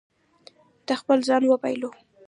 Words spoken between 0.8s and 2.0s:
ده خپل ځان وبایلو.